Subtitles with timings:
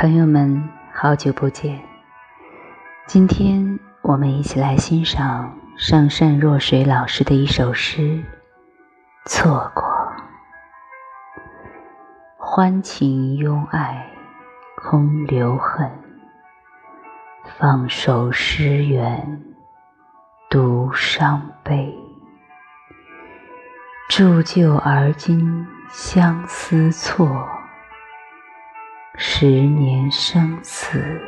[0.00, 1.82] 朋友们，好久不见。
[3.08, 8.02] 今天我们一起来欣赏上善若水老师的一首诗
[9.24, 9.82] 《错过》。
[12.36, 14.08] 欢情拥爱
[14.76, 15.90] 空留恨，
[17.58, 19.42] 放手失缘
[20.48, 21.92] 独伤悲。
[24.08, 27.48] 铸就而今相思错。
[29.20, 31.20] 十年生死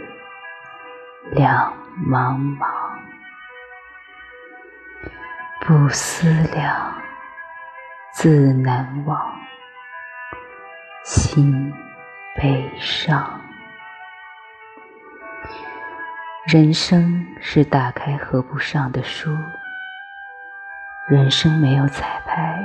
[1.33, 1.75] 两
[2.09, 2.69] 茫茫，
[5.67, 6.95] 不思量，
[8.13, 9.37] 自难忘，
[11.05, 11.75] 心
[12.37, 13.41] 悲伤。
[16.47, 19.37] 人生是打开合不上的书，
[21.09, 22.65] 人生没有彩排，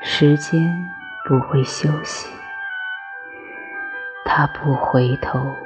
[0.00, 0.88] 时间
[1.26, 2.39] 不会休息。
[4.32, 5.56] 他不回头，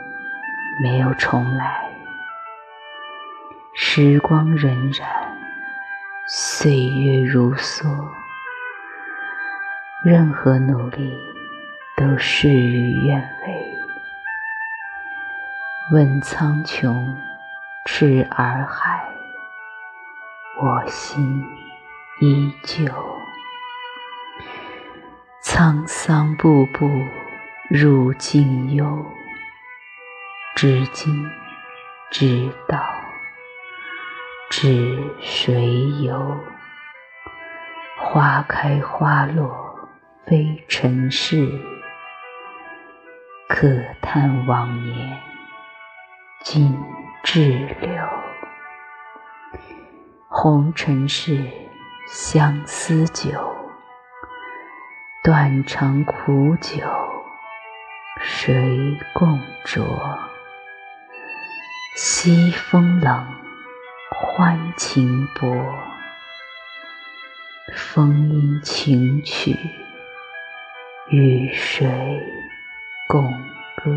[0.83, 1.87] 没有重来。
[3.75, 5.05] 时光荏苒，
[6.27, 7.87] 岁月如梭，
[10.03, 11.15] 任何努力
[11.95, 13.79] 都事与愿违。
[15.93, 17.15] 问苍穹，
[17.85, 19.07] 赤洱海，
[20.59, 21.45] 我心
[22.23, 22.87] 依旧。
[25.43, 26.89] 沧桑步步。
[27.71, 29.07] 入静幽，
[30.55, 31.31] 知今
[32.11, 32.79] 知道，
[34.51, 36.37] 知谁游？
[37.97, 39.89] 花开花落
[40.27, 41.49] 非尘世，
[43.49, 43.67] 可
[44.03, 45.19] 叹往年
[46.43, 46.79] 尽
[47.23, 47.91] 滞留。
[50.29, 51.43] 红尘事，
[52.07, 53.57] 相思酒，
[55.23, 57.04] 断肠苦酒。
[58.27, 59.85] 谁共酌？
[61.95, 63.27] 西风冷，
[64.11, 65.47] 欢情薄。
[67.77, 69.55] 风吟情曲，
[71.11, 71.87] 与谁
[73.09, 73.31] 共
[73.77, 73.93] 歌？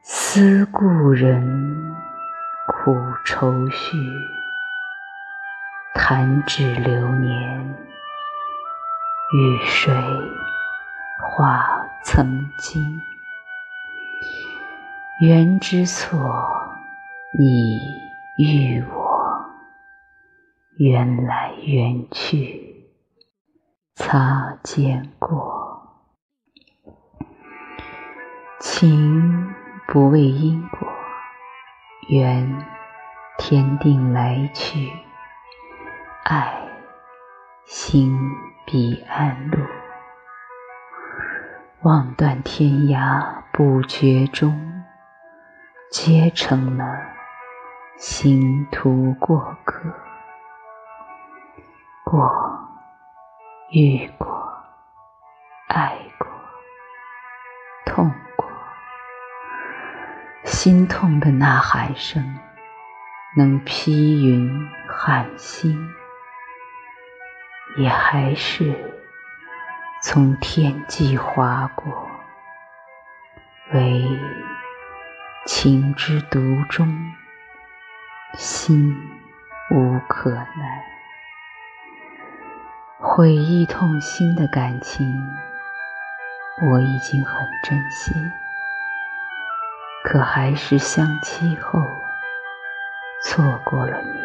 [0.00, 1.96] 思故人，
[2.68, 3.96] 苦愁绪。
[5.92, 7.76] 弹指流年，
[9.32, 9.92] 与谁？
[11.24, 13.00] 话曾经，
[15.20, 16.18] 缘之错，
[17.36, 17.80] 你
[18.38, 19.44] 与我，
[20.76, 22.86] 缘来缘去，
[23.94, 25.64] 擦肩过。
[28.60, 29.52] 情
[29.88, 30.86] 不为因果，
[32.08, 32.64] 缘
[33.38, 34.92] 天定来去，
[36.24, 36.68] 爱
[37.64, 38.16] 心
[38.66, 39.58] 彼岸路。
[41.84, 44.82] 望断天涯不觉中，
[45.90, 46.98] 皆成了
[47.98, 49.92] 星途过客。
[52.02, 52.32] 过，
[53.70, 54.50] 遇过，
[55.68, 56.26] 爱过，
[57.84, 58.48] 痛过，
[60.44, 62.24] 心痛的呐喊声，
[63.36, 65.78] 能劈云撼星，
[67.76, 69.03] 也还是。
[70.06, 72.06] 从天际划过，
[73.72, 74.06] 唯
[75.46, 76.38] 情之独
[76.68, 76.86] 钟，
[78.34, 78.94] 心
[79.70, 80.84] 无可奈。
[83.00, 85.26] 悔意痛心的感情，
[86.70, 88.12] 我已经很珍惜，
[90.04, 91.80] 可还是相期后
[93.22, 94.20] 错过了你，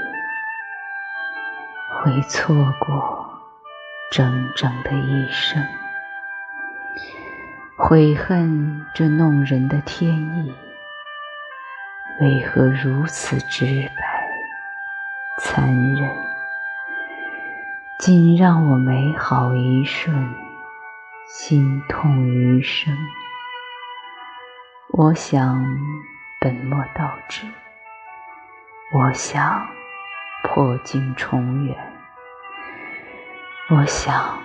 [2.04, 3.19] 会错过。
[4.12, 5.64] 整整的一生，
[7.78, 10.52] 悔恨这弄人的天意，
[12.20, 14.30] 为何如此直白、
[15.38, 16.10] 残忍，
[18.00, 20.34] 竟让我美好一瞬，
[21.28, 22.92] 心痛余生。
[24.92, 25.64] 我想
[26.42, 27.46] 本末倒置，
[28.92, 29.68] 我想
[30.42, 31.89] 破镜重圆。
[33.72, 34.40] 我想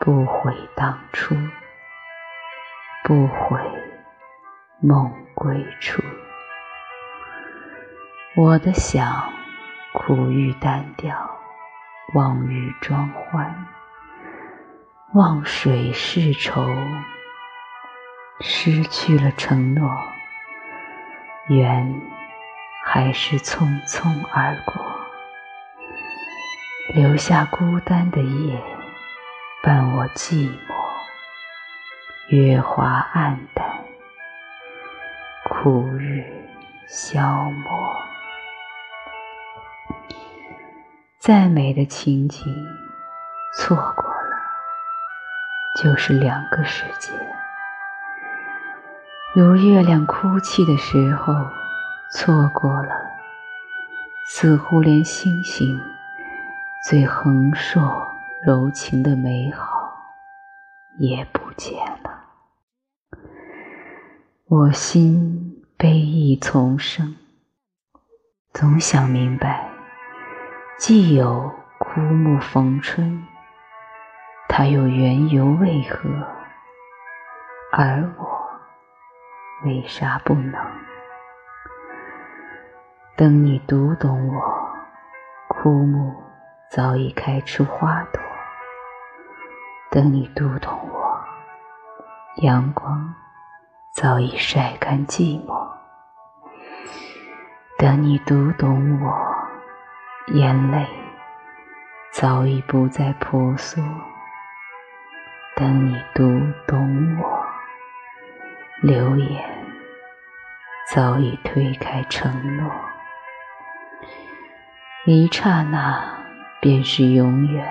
[0.00, 1.36] 不悔当初，
[3.04, 3.60] 不悔
[4.80, 6.02] 梦归处。
[8.34, 9.32] 我的想，
[9.92, 11.16] 苦欲单调，
[12.14, 13.68] 望雨装欢，
[15.14, 16.66] 望水是愁，
[18.40, 19.96] 失去了承诺，
[21.46, 22.02] 缘
[22.84, 24.75] 还是匆匆而过。
[26.94, 28.62] 留下孤单的夜，
[29.62, 30.74] 伴我寂寞。
[32.28, 33.84] 月华暗淡，
[35.44, 36.24] 苦日
[36.86, 37.96] 消磨。
[41.18, 42.54] 再美的情景，
[43.58, 44.36] 错过了，
[45.82, 47.12] 就是两个世界。
[49.34, 51.34] 如月亮哭泣的时候，
[52.12, 52.94] 错过了，
[54.24, 55.78] 似乎连星星
[56.88, 57.82] 最横硕
[58.44, 59.92] 柔情的美好
[61.00, 62.26] 也不见了。
[64.46, 67.16] 我心悲意丛生，
[68.52, 69.68] 总想明白，
[70.78, 73.20] 既有枯木逢春，
[74.48, 76.08] 它又缘由为何？
[77.72, 78.46] 而我。
[79.64, 80.54] 为啥不能？
[83.16, 84.70] 等你读懂我，
[85.48, 86.14] 枯木
[86.68, 88.20] 早已开出花朵；
[89.90, 91.24] 等你读懂我，
[92.42, 93.14] 阳光
[93.92, 95.54] 早已晒干寂寞；
[97.78, 99.14] 等你读懂我，
[100.34, 100.86] 眼泪
[102.12, 103.80] 早已不再婆娑；
[105.54, 106.24] 等你读
[106.66, 107.46] 懂我。
[108.82, 109.42] 流言
[110.92, 112.70] 早已推开承诺，
[115.06, 116.25] 一刹那
[116.60, 117.66] 便是永远。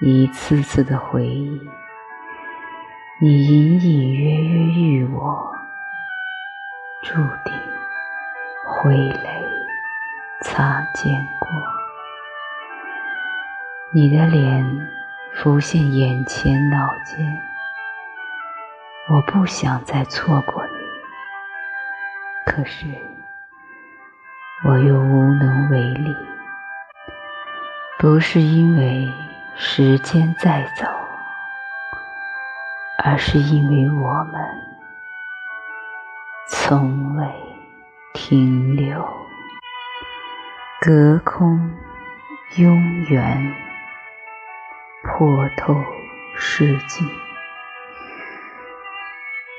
[0.00, 1.60] 一次次的回忆，
[3.20, 5.54] 你隐隐约约遇我，
[7.04, 7.14] 注
[7.44, 7.52] 定
[8.66, 9.44] 挥泪
[10.42, 11.48] 擦肩过。
[13.94, 14.88] 你的脸
[15.34, 17.40] 浮现眼前脑间。
[19.08, 20.72] 我不想再错过你，
[22.44, 22.86] 可是
[24.64, 26.31] 我又无能为力。
[28.02, 29.08] 不是因为
[29.54, 30.84] 时间在走，
[33.04, 34.44] 而是因为我们
[36.48, 37.24] 从未
[38.12, 39.08] 停留。
[40.80, 41.70] 隔空
[42.56, 43.54] 拥远，
[45.04, 45.72] 破透
[46.36, 47.08] 世境。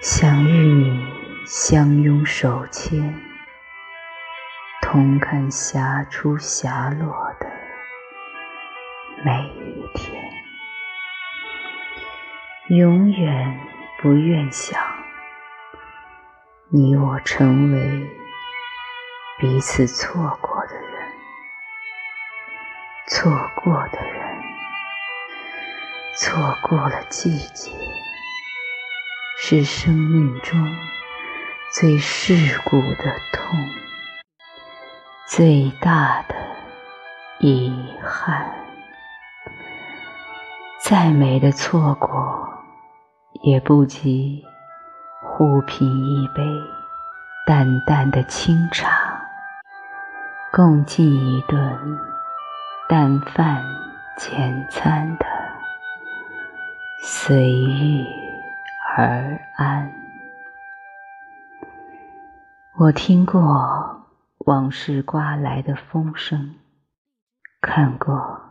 [0.01, 1.07] 想与你
[1.45, 3.17] 相拥手牵，
[4.81, 7.22] 同看霞出霞落
[9.25, 10.21] 每一天。
[12.67, 13.57] 永远
[14.01, 14.81] 不愿想
[16.69, 18.09] 你我成为
[19.39, 21.11] 彼此错过的人，
[23.07, 24.43] 错过的人，
[26.17, 27.71] 错过了季节。
[29.37, 30.59] 是生命中
[31.71, 33.59] 最世故的痛，
[35.27, 36.35] 最大的
[37.39, 38.62] 遗憾。
[40.83, 42.45] 再美的错过，
[43.41, 44.45] 也不及
[45.21, 46.43] 互品一杯
[47.47, 48.89] 淡淡的清茶，
[50.51, 51.79] 共进一顿
[52.89, 53.63] 淡饭
[54.17, 55.25] 简餐的
[57.01, 58.05] 随遇。
[58.95, 59.91] 而安。
[62.77, 64.05] 我听过
[64.45, 66.53] 往事刮来的风声，
[67.61, 68.42] 看过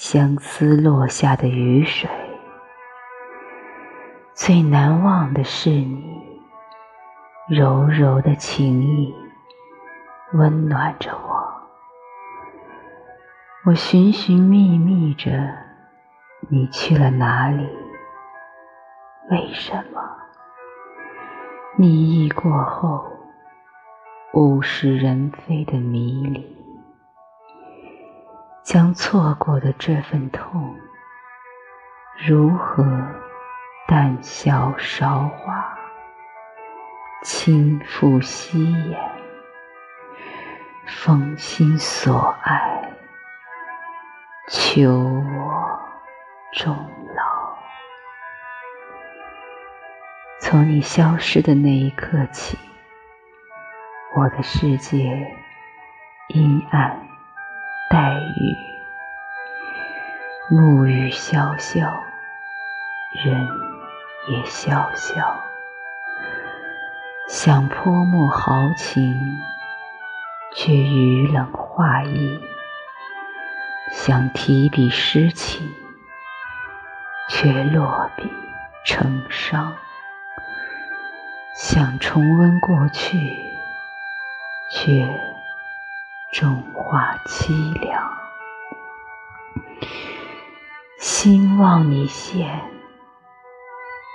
[0.00, 2.08] 相思落下的雨水。
[4.32, 6.40] 最难忘的是你
[7.48, 9.12] 柔柔的情意，
[10.34, 11.52] 温暖着我。
[13.64, 15.32] 我寻寻觅觅着，
[16.48, 17.68] 你去了哪里？
[19.32, 20.00] 为什么
[21.76, 23.04] 你已过后，
[24.34, 26.57] 物是人非的迷离，
[28.68, 30.76] 将错过的这份痛，
[32.18, 32.84] 如何
[33.86, 35.78] 淡笑韶华，
[37.22, 39.10] 轻抚夕颜，
[40.86, 42.92] 封心所爱，
[44.48, 45.80] 求我
[46.52, 46.76] 终
[47.16, 47.56] 老。
[50.40, 52.58] 从你消失的那一刻起，
[54.14, 55.34] 我的世界
[56.28, 57.07] 阴暗
[57.90, 58.54] 带雨，
[60.50, 61.90] 暮雨潇潇，
[63.24, 63.48] 人
[64.28, 65.36] 也潇潇。
[67.28, 69.40] 想泼墨豪情，
[70.54, 72.38] 却雨冷画意；
[73.90, 75.74] 想提笔诗情，
[77.30, 78.30] 却落笔
[78.84, 79.74] 成伤。
[81.54, 83.34] 想重温过去，
[84.70, 85.08] 却
[86.32, 88.12] 终化凄凉。
[90.98, 92.60] 心望你现，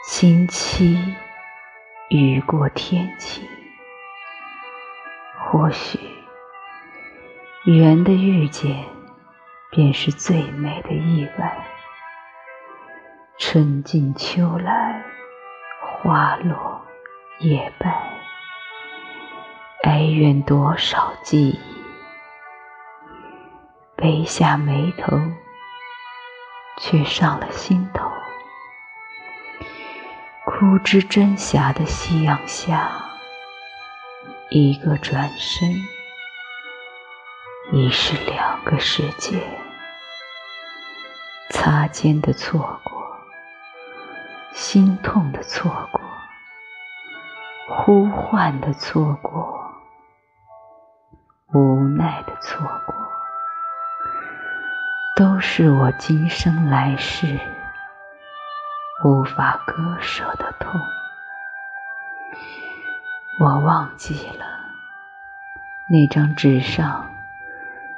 [0.05, 1.15] 星期
[2.10, 3.48] 雨过天晴，
[5.39, 6.00] 或许
[7.65, 8.86] 缘的遇见
[9.72, 11.65] 便是最美的意外。
[13.39, 15.03] 春尽秋来，
[15.82, 16.79] 花落
[17.39, 18.08] 叶败，
[19.84, 21.73] 哀怨多少记忆，
[24.03, 25.17] 背下眉头，
[26.75, 28.12] 却上了心头。
[30.43, 32.91] 枯枝真霞的夕阳下，
[34.50, 35.69] 一个转身，
[37.72, 39.41] 已是两个世界。
[41.51, 43.17] 擦肩的错过，
[44.51, 46.01] 心痛的错过，
[47.69, 49.63] 呼唤的错过，
[51.53, 53.02] 无奈的错过，
[55.15, 57.39] 都是我今生来世。
[59.03, 60.82] 无法割舍的痛，
[63.39, 64.46] 我忘记了
[65.91, 67.12] 那张纸上，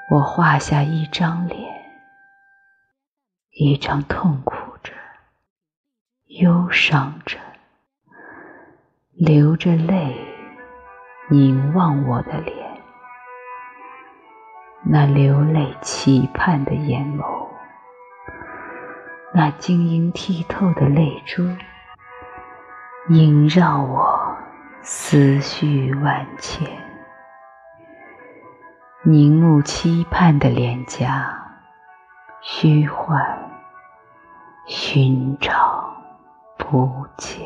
[0.09, 1.73] 我画下一张脸，
[3.51, 4.91] 一张痛苦着、
[6.25, 7.37] 忧伤着、
[9.13, 10.17] 流着泪
[11.29, 12.64] 凝望我的脸，
[14.87, 17.47] 那流泪期盼的眼眸。
[19.33, 21.43] 那晶莹剔透的泪珠，
[23.09, 24.37] 萦绕我
[24.81, 26.67] 思绪万千；
[29.01, 31.35] 凝目期盼的脸颊，
[32.41, 33.39] 虚幻
[34.67, 35.95] 寻找
[36.57, 37.43] 不见。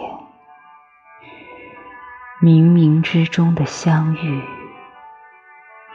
[2.41, 4.43] 冥冥之中的相遇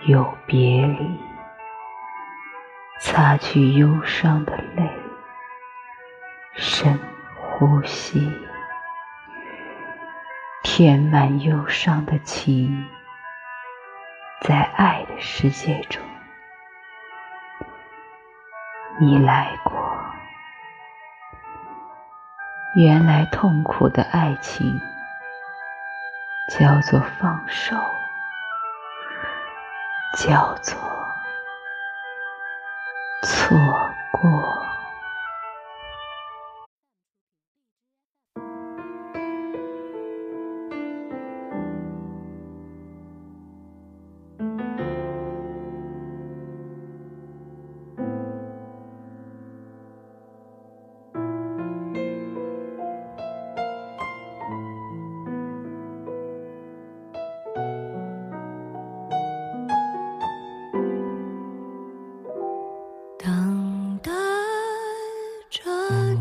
[0.07, 1.19] 有别离，
[3.01, 4.91] 擦去忧伤的泪。
[6.57, 6.99] 深
[7.37, 8.33] 呼吸，
[10.63, 12.89] 填满忧伤的情，
[14.41, 16.01] 在爱的世界中，
[19.01, 19.73] 你来过。
[22.77, 24.81] 原来痛苦的爱情
[26.59, 27.77] 叫做放手，
[30.19, 30.77] 叫做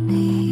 [0.04, 0.43] need.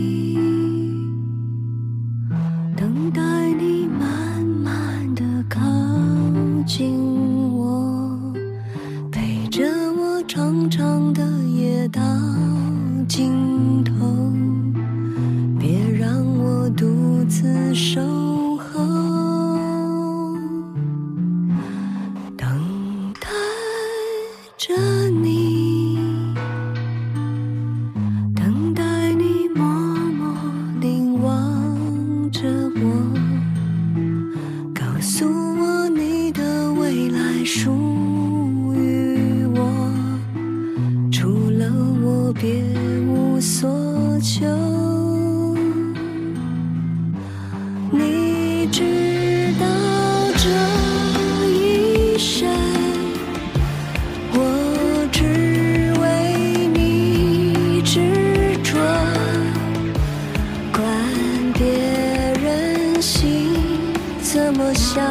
[64.72, 65.04] 我想，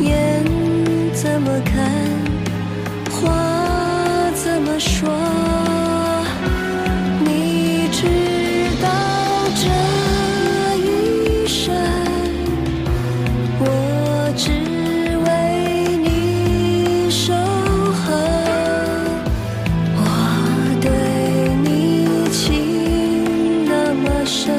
[0.00, 0.44] 眼
[1.14, 1.88] 怎么看，
[3.08, 3.30] 话
[4.34, 5.08] 怎么说，
[7.24, 8.02] 你知
[8.82, 8.88] 道
[9.62, 9.68] 这
[10.76, 11.72] 一生。
[13.60, 13.64] 我
[14.36, 14.50] 只
[15.24, 15.28] 为
[16.02, 17.32] 你守
[17.94, 18.10] 候，
[19.94, 20.00] 我
[20.80, 20.90] 对
[21.62, 24.50] 你情那么深。